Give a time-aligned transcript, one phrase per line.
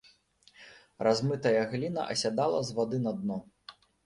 [1.07, 3.39] Размытая гліна асядала з вады на дно.